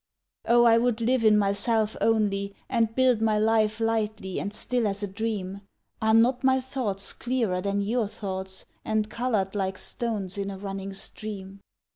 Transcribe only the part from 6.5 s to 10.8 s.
thoughts clearer than your thoughts And colored like stones in a